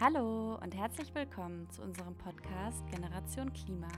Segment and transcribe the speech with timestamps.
[0.00, 3.88] Hallo und herzlich willkommen zu unserem Podcast Generation Klima.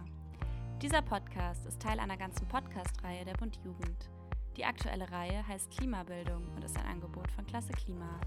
[0.80, 4.08] Dieser Podcast ist Teil einer ganzen Podcast-Reihe der Bund Jugend.
[4.56, 8.18] Die aktuelle Reihe heißt Klimabildung und ist ein Angebot von Klasse Klima.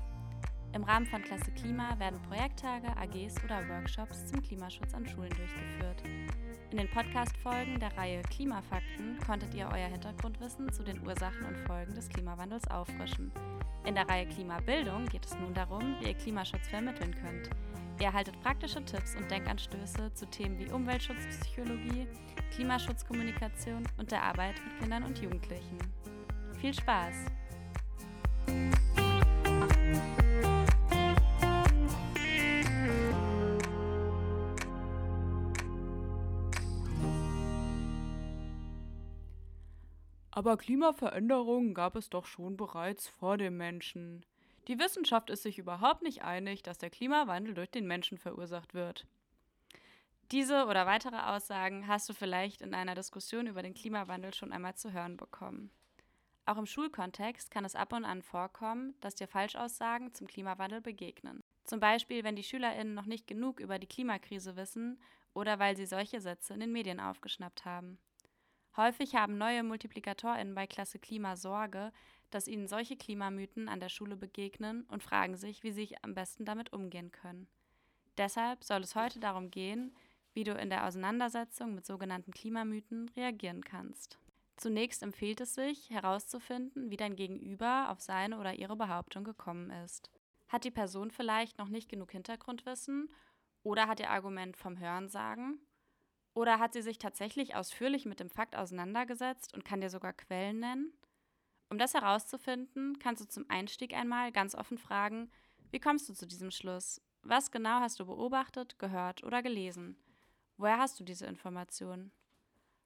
[0.73, 6.01] Im Rahmen von Klasse Klima werden Projekttage, AGs oder Workshops zum Klimaschutz an Schulen durchgeführt.
[6.71, 11.93] In den Podcast-Folgen der Reihe Klimafakten konntet ihr euer Hintergrundwissen zu den Ursachen und Folgen
[11.93, 13.31] des Klimawandels auffrischen.
[13.85, 17.51] In der Reihe Klimabildung geht es nun darum, wie ihr Klimaschutz vermitteln könnt.
[17.99, 22.07] Ihr erhaltet praktische Tipps und Denkanstöße zu Themen wie Umweltschutzpsychologie,
[22.55, 25.77] Klimaschutzkommunikation und der Arbeit mit Kindern und Jugendlichen.
[26.59, 27.13] Viel Spaß!
[40.43, 44.25] Aber Klimaveränderungen gab es doch schon bereits vor dem Menschen.
[44.67, 49.07] Die Wissenschaft ist sich überhaupt nicht einig, dass der Klimawandel durch den Menschen verursacht wird.
[50.33, 54.75] Diese oder weitere Aussagen hast du vielleicht in einer Diskussion über den Klimawandel schon einmal
[54.75, 55.71] zu hören bekommen.
[56.45, 61.39] Auch im Schulkontext kann es ab und an vorkommen, dass dir Falschaussagen zum Klimawandel begegnen.
[61.63, 64.99] Zum Beispiel, wenn die SchülerInnen noch nicht genug über die Klimakrise wissen
[65.33, 67.97] oder weil sie solche Sätze in den Medien aufgeschnappt haben.
[68.75, 71.91] Häufig haben neue MultiplikatorInnen bei Klasse Klima Sorge,
[72.31, 76.43] dass ihnen solche Klimamythen an der Schule begegnen und fragen sich, wie sie am besten
[76.43, 77.47] damit umgehen können.
[78.17, 79.95] Deshalb soll es heute darum gehen,
[80.33, 84.17] wie du in der Auseinandersetzung mit sogenannten Klimamythen reagieren kannst.
[84.57, 90.09] Zunächst empfiehlt es sich, herauszufinden, wie dein Gegenüber auf seine oder ihre Behauptung gekommen ist.
[90.47, 93.11] Hat die Person vielleicht noch nicht genug Hintergrundwissen
[93.61, 95.59] oder hat ihr Argument vom Hörensagen
[96.33, 100.59] oder hat sie sich tatsächlich ausführlich mit dem Fakt auseinandergesetzt und kann dir sogar Quellen
[100.59, 100.93] nennen?
[101.69, 105.31] Um das herauszufinden, kannst du zum Einstieg einmal ganz offen fragen,
[105.71, 107.01] wie kommst du zu diesem Schluss?
[107.23, 109.97] Was genau hast du beobachtet, gehört oder gelesen?
[110.57, 112.11] Woher hast du diese Informationen?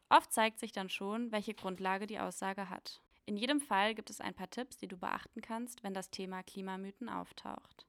[0.09, 3.01] Oft zeigt sich dann schon, welche Grundlage die Aussage hat.
[3.25, 6.43] In jedem Fall gibt es ein paar Tipps, die du beachten kannst, wenn das Thema
[6.43, 7.85] Klimamythen auftaucht.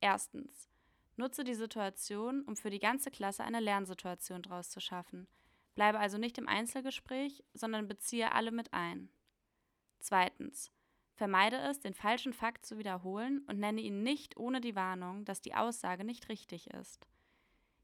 [0.00, 0.68] Erstens.
[1.16, 5.26] Nutze die Situation, um für die ganze Klasse eine Lernsituation daraus zu schaffen.
[5.74, 9.10] Bleibe also nicht im Einzelgespräch, sondern beziehe alle mit ein.
[9.98, 10.70] Zweitens.
[11.14, 15.40] Vermeide es, den falschen Fakt zu wiederholen und nenne ihn nicht ohne die Warnung, dass
[15.40, 17.06] die Aussage nicht richtig ist.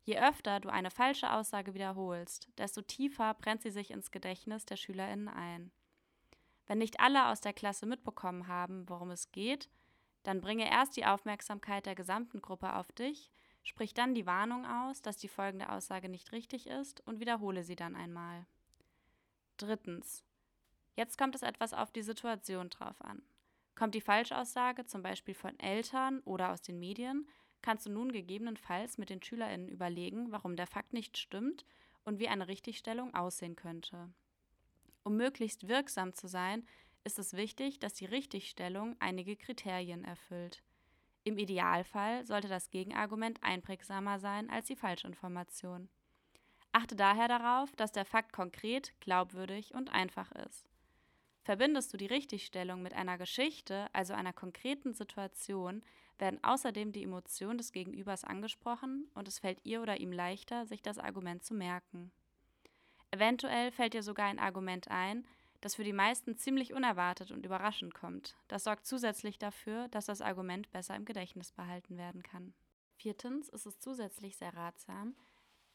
[0.05, 4.77] Je öfter du eine falsche Aussage wiederholst, desto tiefer brennt sie sich ins Gedächtnis der
[4.77, 5.71] SchülerInnen ein.
[6.67, 9.71] Wenn nicht alle aus der Klasse mitbekommen haben, worum es geht,
[10.23, 13.31] dann bringe erst die Aufmerksamkeit der gesamten Gruppe auf dich,
[13.63, 17.77] sprich dann die Warnung aus, dass die folgende Aussage nicht richtig ist und wiederhole sie
[17.77, 18.47] dann einmal.
[19.57, 20.25] Drittens.
[20.95, 23.23] Jetzt kommt es etwas auf die Situation drauf an.
[23.75, 27.29] Kommt die Falschaussage zum Beispiel von Eltern oder aus den Medien,
[27.63, 31.65] kannst du nun gegebenenfalls mit den SchülerInnen überlegen, warum der Fakt nicht stimmt
[32.05, 34.13] und wie eine Richtigstellung aussehen könnte.
[35.05, 36.67] Um möglichst wirksam zu sein,
[37.05, 40.63] ist es wichtig, dass die Richtigstellung einige Kriterien erfüllt.
[41.25, 45.89] Im Idealfall sollte das Gegenargument einprägsamer sein als die Falschinformation.
[46.73, 50.69] Achte daher darauf, dass der Fakt konkret, glaubwürdig und einfach ist.
[51.43, 55.83] Verbindest du die Richtigstellung mit einer Geschichte, also einer konkreten Situation,
[56.19, 60.83] werden außerdem die Emotionen des Gegenübers angesprochen und es fällt ihr oder ihm leichter, sich
[60.83, 62.13] das Argument zu merken.
[63.11, 65.27] Eventuell fällt dir sogar ein Argument ein,
[65.63, 68.37] das für die meisten ziemlich unerwartet und überraschend kommt.
[68.49, 72.53] Das sorgt zusätzlich dafür, dass das Argument besser im Gedächtnis behalten werden kann.
[72.97, 75.17] Viertens ist es zusätzlich sehr ratsam,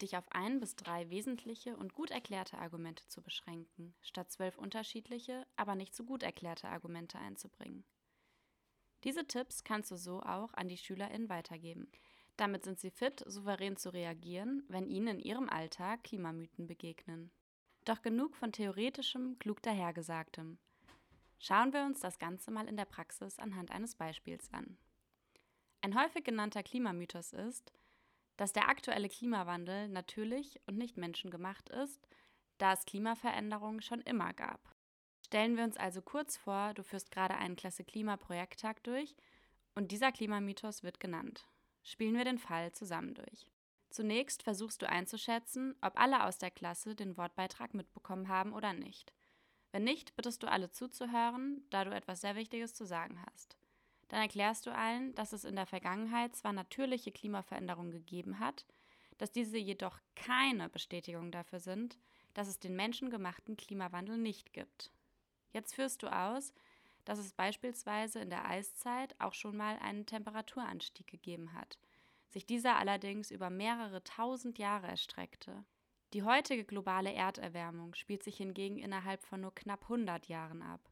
[0.02, 5.48] dich auf ein bis drei wesentliche und gut erklärte Argumente zu beschränken, statt zwölf unterschiedliche,
[5.56, 7.86] aber nicht so gut erklärte Argumente einzubringen.
[9.06, 11.90] Diese Tipps kannst du so auch an die SchülerInnen weitergeben.
[12.36, 17.32] Damit sind sie fit, souverän zu reagieren, wenn ihnen in ihrem Alltag Klimamythen begegnen.
[17.88, 20.58] Doch genug von theoretischem, klug dahergesagtem.
[21.40, 24.78] Schauen wir uns das Ganze mal in der Praxis anhand eines Beispiels an.
[25.80, 27.72] Ein häufig genannter Klimamythos ist,
[28.36, 32.06] dass der aktuelle Klimawandel natürlich und nicht menschengemacht ist,
[32.58, 34.60] da es Klimaveränderungen schon immer gab.
[35.26, 39.16] Stellen wir uns also kurz vor, du führst gerade einen Klasse Klima-Projekttag durch
[39.76, 41.48] und dieser Klimamythos wird genannt.
[41.84, 43.48] Spielen wir den Fall zusammen durch.
[43.98, 49.12] Zunächst versuchst du einzuschätzen, ob alle aus der Klasse den Wortbeitrag mitbekommen haben oder nicht.
[49.72, 53.58] Wenn nicht, bittest du alle zuzuhören, da du etwas sehr Wichtiges zu sagen hast.
[54.10, 58.68] Dann erklärst du allen, dass es in der Vergangenheit zwar natürliche Klimaveränderungen gegeben hat,
[59.18, 61.98] dass diese jedoch keine Bestätigung dafür sind,
[62.36, 64.92] dass es den menschengemachten Klimawandel nicht gibt.
[65.54, 66.54] Jetzt führst du aus,
[67.04, 71.80] dass es beispielsweise in der Eiszeit auch schon mal einen Temperaturanstieg gegeben hat–
[72.30, 75.66] sich dieser allerdings über mehrere tausend Jahre erstreckte.
[76.14, 80.90] Die heutige globale Erderwärmung spielt sich hingegen innerhalb von nur knapp 100 Jahren ab.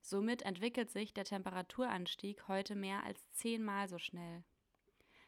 [0.00, 4.44] Somit entwickelt sich der Temperaturanstieg heute mehr als zehnmal so schnell.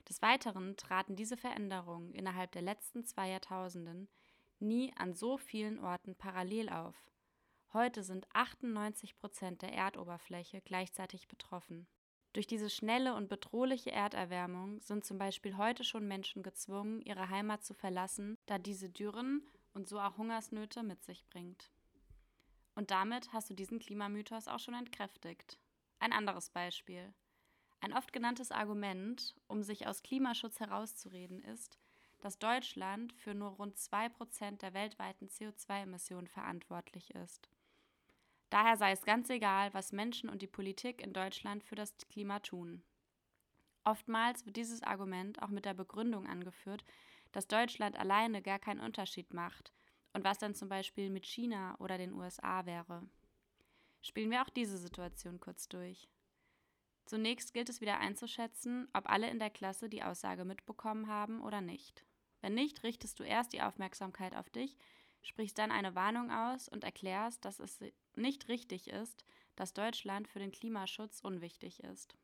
[0.08, 4.08] Des Weiteren traten diese Veränderungen innerhalb der letzten zwei Jahrtausenden
[4.58, 6.96] nie an so vielen Orten parallel auf.
[7.72, 11.86] Heute sind 98 Prozent der Erdoberfläche gleichzeitig betroffen.
[12.32, 17.64] Durch diese schnelle und bedrohliche Erderwärmung sind zum Beispiel heute schon Menschen gezwungen, ihre Heimat
[17.64, 19.42] zu verlassen, da diese Dürren
[19.74, 21.70] und so auch Hungersnöte mit sich bringt.
[22.76, 25.58] Und damit hast du diesen Klimamythos auch schon entkräftigt.
[25.98, 27.12] Ein anderes Beispiel.
[27.80, 31.78] Ein oft genanntes Argument, um sich aus Klimaschutz herauszureden, ist,
[32.20, 37.50] dass Deutschland für nur rund 2% der weltweiten CO2-Emissionen verantwortlich ist.
[38.50, 42.40] Daher sei es ganz egal, was Menschen und die Politik in Deutschland für das Klima
[42.40, 42.82] tun.
[43.84, 46.84] Oftmals wird dieses Argument auch mit der Begründung angeführt,
[47.32, 49.72] dass Deutschland alleine gar keinen Unterschied macht
[50.12, 53.08] und was dann zum Beispiel mit China oder den USA wäre.
[54.02, 56.08] Spielen wir auch diese Situation kurz durch.
[57.06, 61.60] Zunächst gilt es wieder einzuschätzen, ob alle in der Klasse die Aussage mitbekommen haben oder
[61.60, 62.04] nicht.
[62.40, 64.76] Wenn nicht, richtest du erst die Aufmerksamkeit auf dich,
[65.22, 67.78] sprichst dann eine Warnung aus und erklärst, dass es
[68.16, 69.24] nicht richtig ist,
[69.56, 72.16] dass Deutschland für den Klimaschutz unwichtig ist.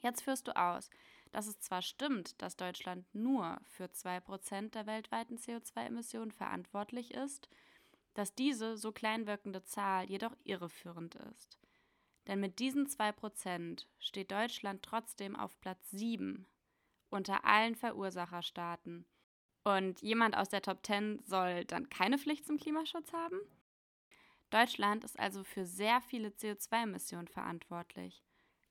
[0.00, 0.90] Jetzt führst du aus,
[1.30, 7.48] dass es zwar stimmt, dass Deutschland nur für 2% der weltweiten CO2-Emissionen verantwortlich ist,
[8.14, 11.58] dass diese so klein wirkende Zahl jedoch irreführend ist.
[12.26, 16.46] Denn mit diesen 2% steht Deutschland trotzdem auf Platz 7
[17.10, 19.04] unter allen Verursacherstaaten
[19.64, 23.38] und jemand aus der Top 10 soll dann keine Pflicht zum Klimaschutz haben?
[24.50, 28.24] Deutschland ist also für sehr viele CO2-Emissionen verantwortlich.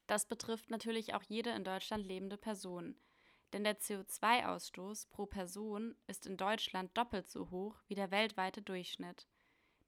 [0.08, 2.96] Das betrifft natürlich auch jede in Deutschland lebende Person.
[3.54, 9.28] Denn der CO2-Ausstoß pro Person ist in Deutschland doppelt so hoch wie der weltweite Durchschnitt.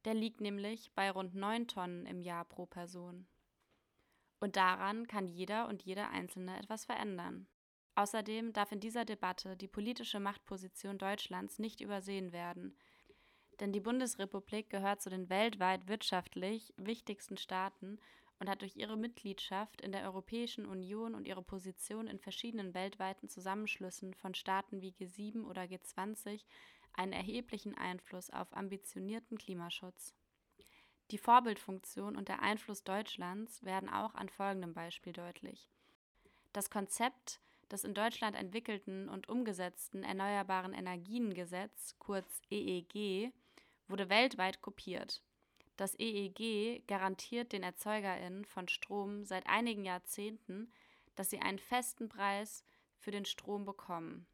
[0.06, 3.28] Der liegt nämlich bei rund 9 Tonnen im Jahr pro Person.
[4.40, 7.48] Und daran kann jeder und jede Einzelne etwas verändern.
[7.96, 12.78] Außerdem darf in dieser Debatte die politische Machtposition Deutschlands nicht übersehen werden.
[13.60, 18.00] Denn die Bundesrepublik gehört zu den weltweit wirtschaftlich wichtigsten Staaten
[18.40, 23.30] und hat durch ihre Mitgliedschaft in der Europäischen Union und ihre Position in verschiedenen weltweiten
[23.30, 26.44] Zusammenschlüssen von Staaten wie G7 oder G20
[26.94, 30.16] einen erheblichen Einfluss auf ambitionierten Klimaschutz.
[31.12, 35.70] Die Vorbildfunktion und der Einfluss Deutschlands werden auch an folgendem Beispiel deutlich.
[36.52, 37.42] Das Konzept
[37.72, 43.32] des in Deutschland entwickelten und umgesetzten Erneuerbaren Energiengesetz, kurz EEG,
[43.88, 45.24] wurde weltweit kopiert.
[45.78, 50.72] Das EEG garantiert den ErzeugerInnen von Strom seit einigen Jahrzehnten,
[51.16, 52.64] dass sie einen festen Preis
[53.00, 54.28] für den Strom bekommen.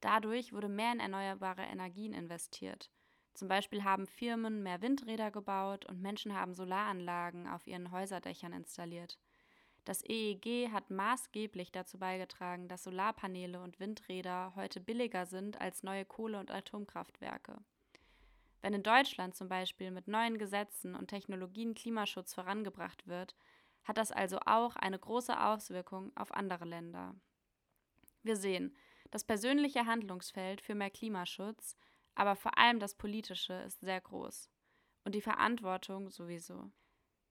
[0.00, 2.90] Dadurch wurde mehr in erneuerbare Energien investiert.
[3.34, 9.18] Zum Beispiel haben Firmen mehr Windräder gebaut und Menschen haben Solaranlagen auf ihren Häuserdächern installiert.
[9.84, 16.04] Das EEG hat maßgeblich dazu beigetragen, dass Solarpaneele und Windräder heute billiger sind als neue
[16.04, 17.58] Kohle- und Atomkraftwerke.
[18.60, 23.34] Wenn in Deutschland zum Beispiel mit neuen Gesetzen und Technologien Klimaschutz vorangebracht wird,
[23.82, 27.16] hat das also auch eine große Auswirkung auf andere Länder.
[28.22, 28.76] Wir sehen,
[29.10, 31.76] das persönliche Handlungsfeld für mehr Klimaschutz,
[32.14, 34.48] aber vor allem das politische ist sehr groß.
[35.04, 36.70] Und die Verantwortung sowieso.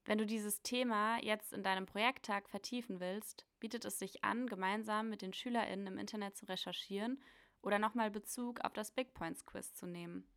[0.05, 5.09] Wenn du dieses Thema jetzt in deinem Projekttag vertiefen willst, bietet es sich an, gemeinsam
[5.09, 7.21] mit den SchülerInnen im Internet zu recherchieren
[7.61, 10.27] oder nochmal Bezug auf das Big Points Quiz zu nehmen.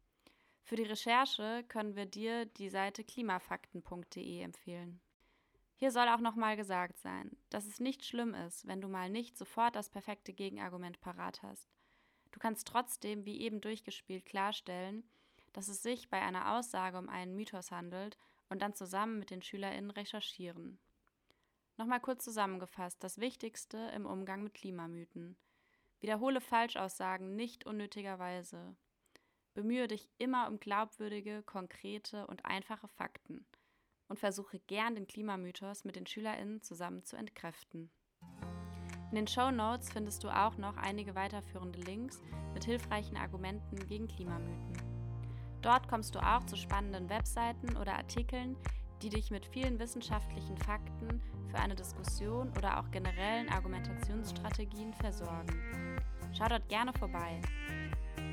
[0.63, 5.01] Für die Recherche können wir dir die Seite klimafakten.de empfehlen.
[5.77, 9.37] Hier soll auch nochmal gesagt sein, dass es nicht schlimm ist, wenn du mal nicht
[9.37, 11.69] sofort das perfekte Gegenargument parat hast.
[12.33, 15.05] Du kannst trotzdem, wie eben durchgespielt, klarstellen,
[15.53, 18.19] dass es sich bei einer Aussage um einen Mythos handelt
[18.55, 20.79] und dann zusammen mit den SchülerInnen recherchieren.
[21.77, 25.37] Nochmal kurz zusammengefasst, das Wichtigste im Umgang mit Klimamythen.
[25.99, 28.77] Wiederhole Falschaussagen nicht unnötigerweise.
[29.55, 33.45] Bemühe dich immer um glaubwürdige, konkrete und einfache Fakten
[34.07, 37.91] und versuche gern den Klimamythos mit den SchülerInnen zusammen zu entkräften.
[39.11, 44.07] In den Show Notes findest du auch noch einige weiterführende Links mit hilfreichen Argumenten gegen
[44.07, 44.94] Klimamythen.
[45.65, 48.55] Dort kommst du auch zu spannenden Webseiten oder Artikeln,
[49.01, 55.99] die dich mit vielen wissenschaftlichen Fakten für eine Diskussion oder auch generellen Argumentationsstrategien versorgen.
[56.37, 57.41] Schau dort gerne vorbei.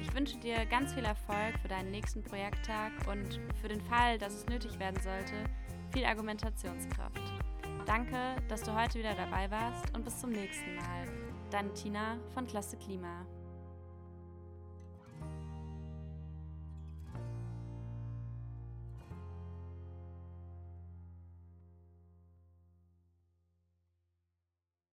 [0.01, 4.33] Ich wünsche dir ganz viel Erfolg für deinen nächsten Projekttag und für den Fall, dass
[4.33, 5.45] es nötig werden sollte,
[5.93, 7.33] viel Argumentationskraft.
[7.85, 11.07] Danke, dass du heute wieder dabei warst und bis zum nächsten Mal.
[11.49, 13.25] Deine Tina von Klasse Klima.